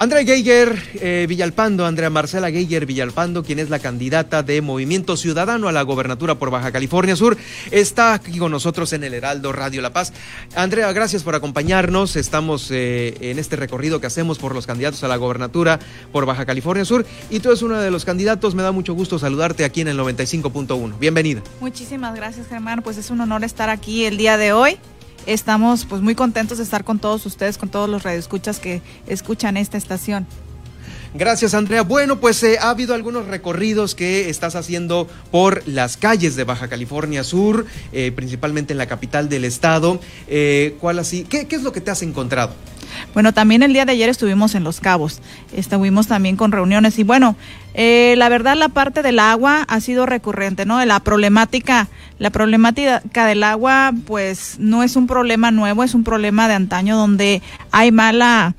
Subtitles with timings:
[0.00, 5.66] Andrea Geiger eh, Villalpando, Andrea Marcela Geiger Villalpando, quien es la candidata de Movimiento Ciudadano
[5.66, 7.36] a la gobernatura por Baja California Sur,
[7.72, 10.12] está aquí con nosotros en el Heraldo Radio La Paz.
[10.54, 12.14] Andrea, gracias por acompañarnos.
[12.14, 15.80] Estamos eh, en este recorrido que hacemos por los candidatos a la gobernatura
[16.12, 18.54] por Baja California Sur y tú eres uno de los candidatos.
[18.54, 20.96] Me da mucho gusto saludarte aquí en el 95.1.
[21.00, 21.42] Bienvenida.
[21.60, 22.82] Muchísimas gracias, Germán.
[22.82, 24.78] Pues es un honor estar aquí el día de hoy
[25.28, 29.56] estamos pues muy contentos de estar con todos ustedes, con todos los radioescuchas que escuchan
[29.56, 30.26] esta estación.
[31.14, 31.82] Gracias, Andrea.
[31.82, 36.68] Bueno, pues eh, ha habido algunos recorridos que estás haciendo por las calles de Baja
[36.68, 40.00] California Sur, eh, principalmente en la capital del estado.
[40.26, 41.24] Eh, ¿Cuál así?
[41.24, 42.52] ¿Qué, ¿Qué es lo que te has encontrado?
[43.14, 45.20] Bueno, también el día de ayer estuvimos en Los Cabos,
[45.52, 47.36] estuvimos también con reuniones y bueno,
[47.74, 50.84] eh, la verdad la parte del agua ha sido recurrente, ¿no?
[50.84, 51.88] La problemática,
[52.18, 56.96] la problemática del agua pues no es un problema nuevo, es un problema de antaño
[56.96, 58.54] donde hay mala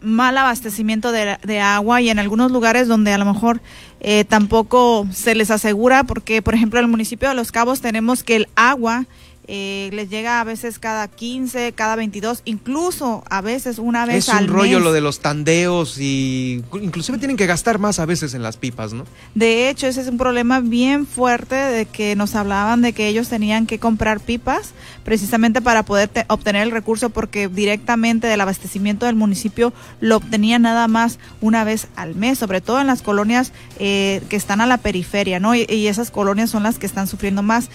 [0.00, 3.60] mal abastecimiento de, agua y en algunos lugares donde a lo mejor
[4.00, 8.24] eh, tampoco se les asegura porque por ejemplo en el municipio de Los Cabos tenemos
[8.24, 9.04] que el agua
[9.52, 14.42] eh, les llega a veces cada 15, cada 22, incluso a veces una vez al
[14.42, 14.44] mes.
[14.44, 18.34] Es un rollo lo de los tandeos y inclusive tienen que gastar más a veces
[18.34, 19.06] en las pipas, ¿no?
[19.34, 23.28] De hecho, ese es un problema bien fuerte de que nos hablaban de que ellos
[23.28, 24.70] tenían que comprar pipas
[25.10, 30.86] precisamente para poder obtener el recurso porque directamente del abastecimiento del municipio lo obtenían nada
[30.86, 34.76] más una vez al mes, sobre todo en las colonias eh, que están a la
[34.76, 35.56] periferia, ¿no?
[35.56, 37.70] Y, y esas colonias son las que están sufriendo más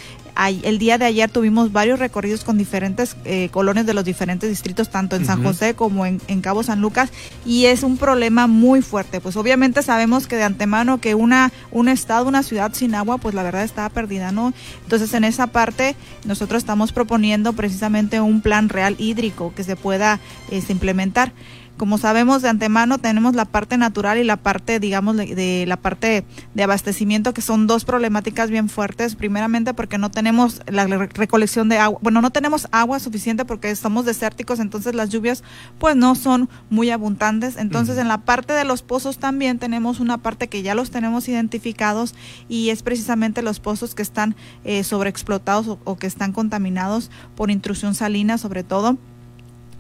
[0.64, 4.90] el día de ayer tuvimos varios recorridos con diferentes eh, colonias de los diferentes distritos,
[4.90, 7.10] tanto en San José como en, Cabo San Lucas,
[7.46, 9.22] y es un problema muy fuerte.
[9.22, 13.34] Pues obviamente sabemos que de antemano que una, un estado, una ciudad sin agua, pues
[13.34, 14.54] la verdad está perdida, ¿no?
[14.84, 20.20] Entonces en esa parte nosotros estamos proponiendo precisamente un plan real hídrico que se pueda
[20.52, 21.32] este, implementar.
[21.78, 26.26] Como sabemos de antemano, tenemos la parte natural y la parte, digamos, de, la parte
[26.54, 29.16] de abastecimiento, que son dos problemáticas bien fuertes.
[29.16, 34.06] Primeramente porque no tenemos la recolección de agua, bueno, no tenemos agua suficiente porque estamos
[34.06, 35.44] desérticos, entonces las lluvias
[35.78, 37.58] pues no son muy abundantes.
[37.58, 41.28] Entonces en la parte de los pozos también tenemos una parte que ya los tenemos
[41.28, 42.16] identificados
[42.48, 47.96] y es precisamente los pozos que están eh, sobreexplotados o que están contaminados por intrusión
[47.96, 48.98] salina sobre todo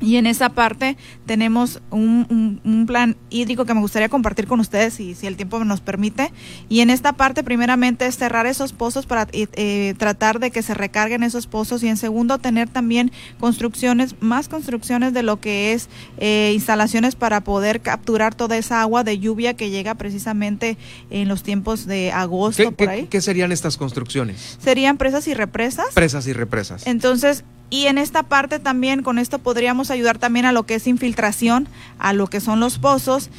[0.02, 5.00] y en esa parte tenemos un, un, plan hídrico que me gustaría compartir con ustedes,
[5.00, 6.32] y, si el tiempo nos permite.
[6.70, 10.62] Y en esta parte, primeramente, es cerrar esos pozos para eh, eh, tratar de que
[10.62, 11.82] se recarguen esos pozos.
[11.84, 17.42] Y en segundo, tener también construcciones, más construcciones de lo que es eh, instalaciones para
[17.42, 20.78] poder capturar toda esa agua de lluvia que llega precisamente
[21.10, 22.64] en los tiempos de agosto.
[22.64, 23.08] ¿Qué, por ahí.
[23.08, 24.58] ¿qué serían estas construcciones?
[24.62, 25.88] Serían presas y represas.
[25.94, 26.86] Presas y represas.
[26.86, 30.88] Entonces, y en esta parte también, con esto podríamos ayudar también a lo que es
[30.88, 31.68] infiltración,
[32.00, 33.30] a lo que son los pozos.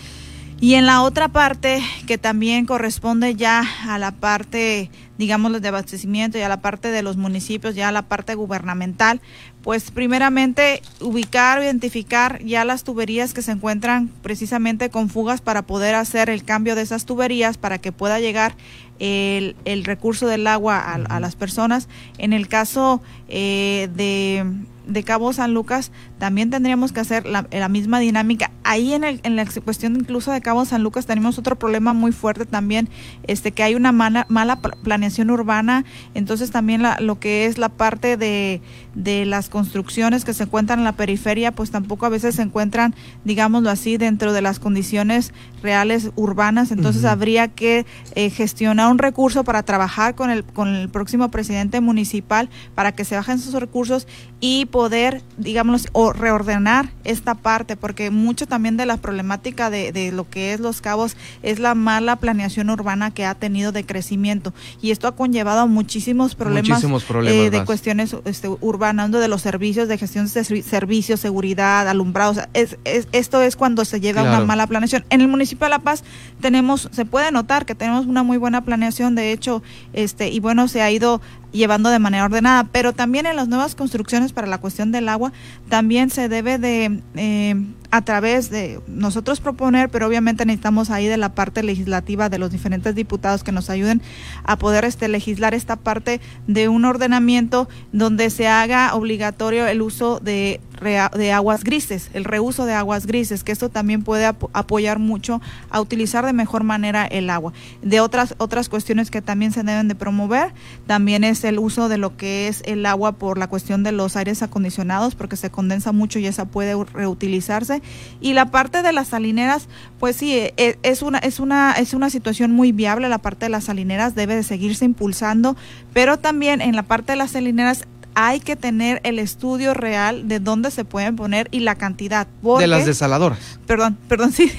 [0.58, 6.38] Y en la otra parte, que también corresponde ya a la parte, digamos, de abastecimiento
[6.38, 9.20] y a la parte de los municipios, ya a la parte gubernamental,
[9.62, 15.94] pues primeramente ubicar, identificar ya las tuberías que se encuentran precisamente con fugas para poder
[15.94, 18.54] hacer el cambio de esas tuberías para que pueda llegar
[18.98, 21.86] el, el recurso del agua a, las personas.
[22.16, 24.46] En el caso eh, de,
[24.86, 28.50] de Cabo San Lucas, también tendríamos que hacer la, misma dinámica.
[28.68, 32.10] Ahí en, el, en, la cuestión incluso de Cabo San Lucas tenemos otro problema muy
[32.10, 32.88] fuerte también,
[33.28, 35.84] este que hay una mala, mala planeación urbana,
[36.14, 38.60] entonces también la, lo que es la parte de,
[38.96, 42.92] de las construcciones que se encuentran en la periferia, pues tampoco a veces se encuentran,
[43.24, 49.44] digámoslo así, dentro de las condiciones reales urbanas, entonces habría que eh, gestionar un recurso
[49.44, 54.08] para trabajar con el, con el próximo presidente municipal para que se bajen sus recursos
[54.40, 60.12] y poder, digamos, o reordenar esta parte, porque mucho también de la problemática de, de,
[60.12, 64.54] lo que es Los Cabos es la mala planeación urbana que ha tenido de crecimiento.
[64.80, 69.88] Y esto ha conllevado a muchísimos problemas, eh, de cuestiones este, urbanas, de los servicios,
[69.88, 72.38] de gestión de servicios, seguridad, alumbrados.
[72.54, 75.04] Es, esto es cuando se llega a una mala planeación.
[75.10, 76.02] En el municipio de La Paz
[76.40, 79.62] tenemos, se puede notar que tenemos una muy buena planeación, de hecho,
[79.92, 81.20] este, y bueno, se ha ido
[81.52, 85.32] llevando de manera ordenada, pero también en las nuevas construcciones para la cuestión del agua,
[85.68, 87.54] también se debe de, eh,
[87.96, 92.50] a través de nosotros proponer, pero obviamente necesitamos ahí de la parte legislativa de los
[92.50, 94.02] diferentes diputados que nos ayuden
[94.44, 100.20] a poder este, legislar esta parte de un ordenamiento donde se haga obligatorio el uso
[100.20, 105.40] de de aguas grises, el reuso de aguas grises, que esto también puede apoyar mucho
[105.70, 107.52] a utilizar de mejor manera el agua.
[107.82, 110.52] De otras otras cuestiones que también se deben de promover,
[110.86, 114.16] también es el uso de lo que es el agua por la cuestión de los
[114.16, 117.82] aires acondicionados, porque se condensa mucho y esa puede reutilizarse.
[118.20, 119.68] Y la parte de las salineras,
[119.98, 123.08] pues sí, e, es una es una es una situación muy viable.
[123.08, 125.56] La parte de las salineras debe de seguirse impulsando,
[125.92, 127.86] pero también en la parte de las salineras
[128.18, 132.26] hay que tener el estudio real de dónde se pueden poner y la cantidad.
[132.58, 133.60] de las desaladoras.
[133.66, 134.50] Perdón, perdón, sí.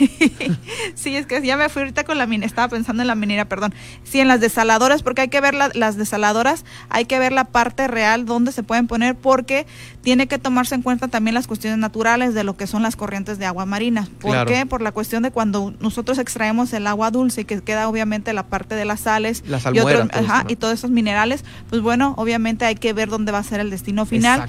[0.93, 3.45] sí, es que ya me fui ahorita con la minera, estaba pensando en la minera,
[3.45, 3.73] perdón.
[4.03, 7.87] Sí, en las desaladoras, porque hay que ver las desaladoras, hay que ver la parte
[7.87, 9.65] real dónde se pueden poner, porque
[10.07, 13.39] tiene que tomarse en cuenta también las cuestiones naturales de lo que son las corrientes
[13.39, 14.07] de agua marina.
[14.21, 14.65] ¿Por qué?
[14.65, 18.75] Por la cuestión de cuando nosotros extraemos el agua dulce, que queda obviamente la parte
[18.75, 20.07] de las sales y, otros,
[20.47, 23.69] y todos esos minerales, pues bueno, obviamente hay que ver dónde va a ser el
[23.69, 24.47] destino final.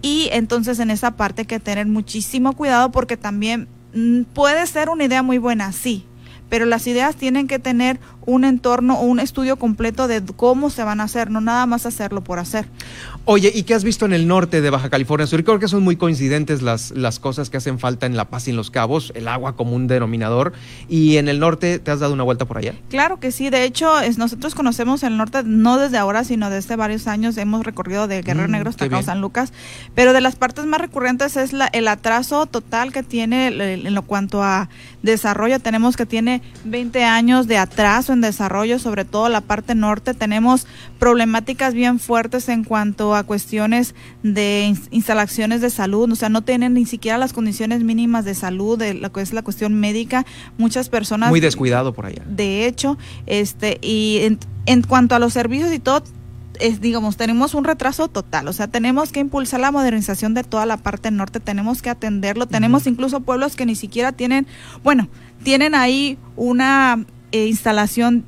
[0.00, 4.90] Y entonces en esa parte hay que tener muchísimo cuidado porque también mm, puede ser
[4.90, 6.06] una idea muy buena, sí,
[6.48, 10.84] pero las ideas tienen que tener un entorno o un estudio completo de cómo se
[10.84, 12.68] van a hacer, no nada más hacerlo por hacer.
[13.26, 15.42] Oye, ¿y qué has visto en el norte de Baja California Sur?
[15.44, 18.50] Creo que son muy coincidentes las, las cosas que hacen falta en La Paz y
[18.50, 20.52] en Los Cabos, el agua como un denominador.
[20.90, 22.74] ¿Y en el norte te has dado una vuelta por allá?
[22.90, 26.76] Claro que sí, de hecho es, nosotros conocemos el norte no desde ahora, sino desde
[26.76, 27.38] varios años.
[27.38, 29.54] Hemos recorrido de Guerrero mm, Negro hasta San Lucas,
[29.94, 34.02] pero de las partes más recurrentes es la, el atraso total que tiene en lo
[34.02, 34.68] cuanto a
[35.02, 35.60] desarrollo.
[35.60, 40.12] Tenemos que tiene 20 años de atraso en desarrollo, sobre todo la parte norte.
[40.12, 40.66] Tenemos
[40.98, 46.74] problemáticas bien fuertes en cuanto a cuestiones de instalaciones de salud, o sea, no tienen
[46.74, 50.26] ni siquiera las condiciones mínimas de salud, de lo que es la cuestión médica.
[50.58, 51.30] Muchas personas...
[51.30, 52.22] Muy descuidado por allá.
[52.26, 56.02] De hecho, este y en, en cuanto a los servicios y todo,
[56.60, 60.66] es, digamos, tenemos un retraso total, o sea, tenemos que impulsar la modernización de toda
[60.66, 64.46] la parte norte, tenemos que atenderlo, tenemos incluso pueblos que ni siquiera tienen,
[64.82, 65.08] bueno,
[65.42, 68.24] tienen ahí una eh, instalación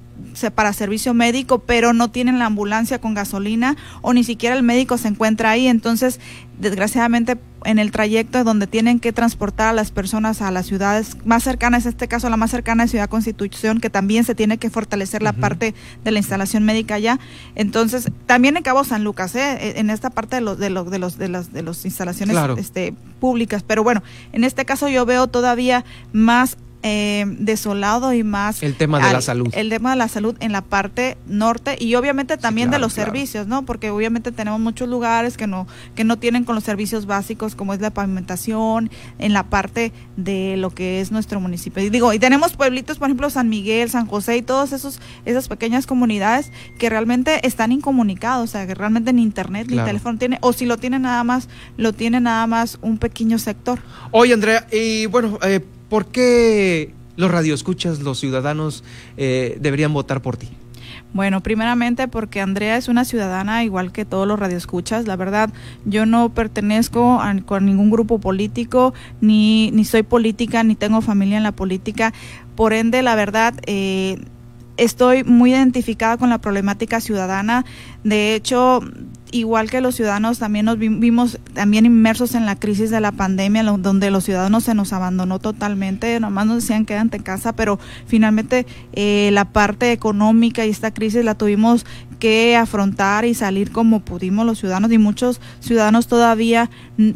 [0.55, 4.99] para servicio médico, pero no tienen la ambulancia con gasolina o ni siquiera el médico
[4.99, 5.67] se encuentra ahí.
[5.67, 6.21] Entonces,
[6.59, 11.43] desgraciadamente, en el trayecto donde tienen que transportar a las personas a las ciudades más
[11.43, 14.71] cercanas, en este caso la más cercana es Ciudad Constitución, que también se tiene que
[14.71, 15.75] fortalecer la parte
[16.05, 17.19] de la instalación médica allá.
[17.55, 19.79] Entonces, también en Cabo San Lucas, ¿eh?
[19.79, 22.95] en esta parte de los de los de los de las de las instalaciones este,
[23.21, 24.03] públicas, pero bueno,
[24.33, 29.21] en este caso yo veo todavía más eh, desolado y más el tema de la
[29.21, 29.49] salud.
[29.53, 33.47] el tema de la salud en la parte norte y obviamente también de los servicios
[33.47, 37.55] no porque obviamente tenemos muchos lugares que no que no tienen con los servicios básicos
[37.55, 41.83] como es la pavimentación en la parte de lo que es nuestro municipio.
[41.83, 45.49] Y digo y tenemos pueblitos por ejemplo San Miguel San José y todos esos esas
[45.49, 50.39] pequeñas comunidades que realmente están incomunicados o sea que realmente ni internet ni teléfono tiene
[50.41, 53.81] o si lo tiene nada más lo tiene nada más un pequeño sector.
[54.11, 58.85] Oye Andrea y bueno eh, ¿Por qué los radioescuchas, los ciudadanos,
[59.17, 60.49] eh, deberían votar por ti?
[61.13, 65.07] Bueno, primeramente porque Andrea es una ciudadana igual que todos los radioescuchas.
[65.07, 65.51] La verdad,
[65.85, 71.43] yo no pertenezco a, ningún grupo político, ni, ni soy política, ni tengo familia en
[71.43, 72.13] la política.
[72.55, 74.19] Por ende, la verdad, eh,
[74.77, 77.65] estoy muy identificada con la problemática ciudadana.
[78.05, 78.81] De hecho,
[79.37, 83.63] igual que los ciudadanos, también nos vimos también inmersos en la crisis de la pandemia,
[83.63, 88.67] donde los ciudadanos se nos abandonó totalmente, nomás nos decían quédate en casa, pero finalmente
[88.93, 91.87] eh, la parte económica y esta crisis la tuvimos
[92.19, 96.71] que afrontar y salir como pudimos los ciudadanos y muchos ciudadanos todavía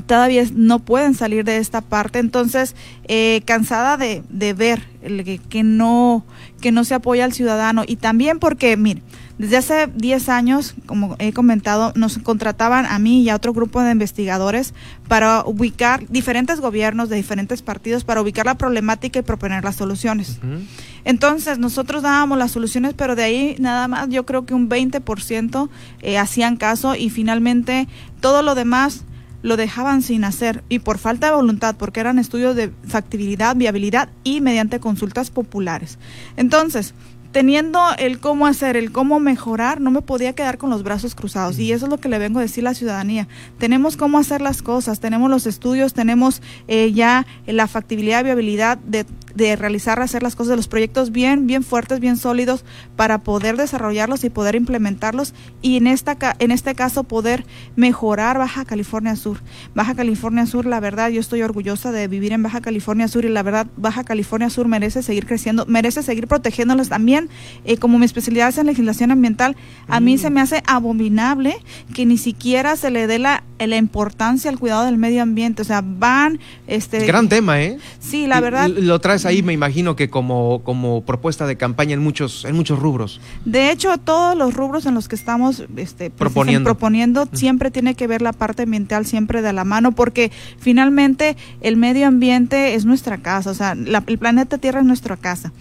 [0.06, 2.18] todavía no pueden salir de esta parte.
[2.18, 2.76] Entonces
[3.08, 6.24] eh, cansada de, de ver que, que no
[6.60, 9.02] que no se apoya al ciudadano y también porque mire
[9.40, 13.80] desde hace 10 años, como he comentado, nos contrataban a mí y a otro grupo
[13.80, 14.74] de investigadores
[15.08, 20.38] para ubicar diferentes gobiernos de diferentes partidos, para ubicar la problemática y proponer las soluciones.
[21.06, 25.70] Entonces, nosotros dábamos las soluciones, pero de ahí nada más, yo creo que un 20%
[26.02, 27.88] eh, hacían caso y finalmente
[28.20, 29.04] todo lo demás
[29.40, 34.10] lo dejaban sin hacer y por falta de voluntad, porque eran estudios de factibilidad, viabilidad
[34.22, 35.98] y mediante consultas populares.
[36.36, 36.92] Entonces,
[37.32, 41.58] teniendo el cómo hacer, el cómo mejorar, no me podía quedar con los brazos cruzados.
[41.58, 43.28] Y eso es lo que le vengo a decir a la ciudadanía.
[43.58, 48.78] Tenemos cómo hacer las cosas, tenemos los estudios, tenemos eh, ya la factibilidad y viabilidad
[48.78, 49.06] de,
[49.40, 53.56] de, realizar, hacer las cosas, de los proyectos bien, bien fuertes, bien sólidos para poder
[53.56, 55.34] desarrollarlos y poder implementarlos.
[55.62, 57.44] Y en, esta, en este caso poder
[57.74, 59.38] mejorar Baja California Sur.
[59.74, 63.28] Baja California Sur, la verdad, yo estoy orgullosa de vivir en Baja California Sur y
[63.28, 67.28] la verdad, Baja California Sur merece seguir creciendo, merece seguir protegiéndolos también
[67.64, 69.56] eh, como mi especialidad es en legislación ambiental,
[69.88, 71.56] a mí se me hace abominable
[71.94, 75.62] que ni siquiera se le dé la, la importancia al cuidado del medio ambiente.
[75.62, 76.38] O sea, van...
[76.66, 77.78] este Gran tema, ¿eh?
[77.98, 78.68] Sí, la verdad.
[78.68, 82.78] Lo traes ahí, me imagino que como, como propuesta de campaña en muchos, en muchos
[82.78, 83.20] rubros.
[83.44, 88.06] De hecho, todos los rubros en los que estamos este, proponiendo, proponiendo siempre tiene que
[88.06, 93.18] ver la parte ambiental siempre de la mano, porque finalmente el medio ambiente es nuestra
[93.18, 95.52] casa, o sea, el planeta Tierra es nuestra casa.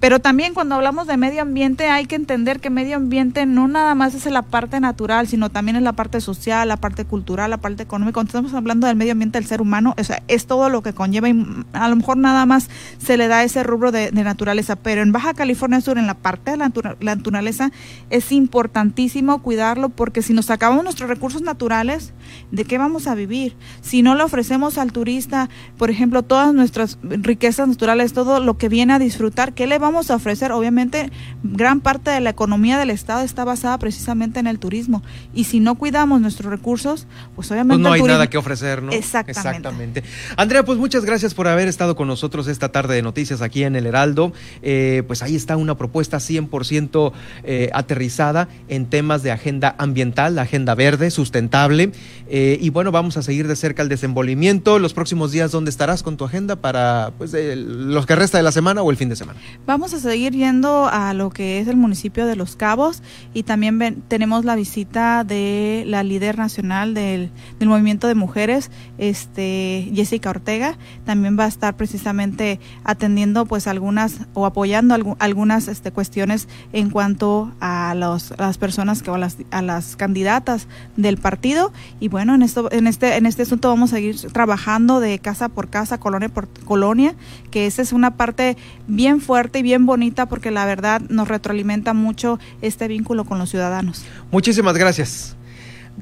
[0.00, 3.94] Pero también cuando hablamos de medio ambiente hay que entender que medio ambiente no nada
[3.94, 7.58] más es la parte natural, sino también es la parte social, la parte cultural, la
[7.58, 8.14] parte económica.
[8.14, 10.92] Cuando estamos hablando del medio ambiente del ser humano, o sea, es todo lo que
[10.92, 14.76] conlleva y a lo mejor nada más se le da ese rubro de, naturaleza.
[14.76, 17.70] Pero en Baja California Sur, en la parte de la, la naturaleza,
[18.10, 22.12] es importantísimo cuidarlo porque si nos acabamos nuestros recursos naturales,
[22.50, 23.54] ¿de qué vamos a vivir?
[23.80, 28.68] Si no le ofrecemos al turista, por ejemplo, todas nuestras riquezas naturales, todo lo que
[28.68, 31.10] viene a disfrutar, ¿qué le vamos a ofrecer, obviamente,
[31.42, 35.02] gran parte de la economía del Estado está basada precisamente en el turismo.
[35.34, 37.82] Y si no cuidamos nuestros recursos, pues obviamente...
[37.82, 38.92] Pues no hay nada que ofrecer, ¿no?
[38.92, 39.40] Exactamente.
[39.40, 40.04] Exactamente.
[40.36, 43.76] Andrea, pues muchas gracias por haber estado con nosotros esta tarde de noticias aquí en
[43.76, 44.32] el Heraldo.
[44.62, 47.12] Eh, pues ahí está una propuesta 100%
[47.44, 51.92] eh, aterrizada en temas de agenda ambiental, la agenda verde, sustentable.
[52.26, 54.78] Eh, y bueno, vamos a seguir de cerca el desenvolvimiento.
[54.78, 58.52] Los próximos días, ¿dónde estarás con tu agenda para pues, los que resta de la
[58.52, 59.38] semana o el fin de semana?
[59.66, 63.02] Vamos a seguir yendo a lo que es el municipio de Los Cabos
[63.34, 70.30] y también tenemos la visita de la líder nacional del, movimiento de mujeres, este Jessica
[70.30, 70.76] Ortega.
[71.04, 77.52] También va a estar precisamente atendiendo pues algunas o apoyando algunas este, cuestiones en cuanto
[77.60, 81.72] a, los, las personas que o las, a las candidatas del partido
[82.14, 85.68] bueno en esto en este en este asunto vamos a seguir trabajando de casa por
[85.68, 87.16] casa colonia por colonia
[87.50, 88.56] que esa es una parte
[88.86, 93.50] bien fuerte y bien bonita porque la verdad nos retroalimenta mucho este vínculo con los
[93.50, 94.04] ciudadanos.
[94.30, 95.36] Muchísimas gracias.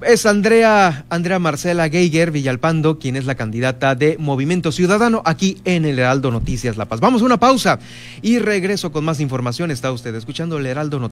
[0.00, 5.84] Es Andrea, Andrea Marcela Geiger Villalpando, quien es la candidata de Movimiento Ciudadano aquí en
[5.84, 7.00] el Heraldo Noticias La Paz.
[7.00, 7.78] Vamos a una pausa
[8.22, 9.70] y regreso con más información.
[9.70, 11.00] Está usted escuchando el Heraldo Noticias.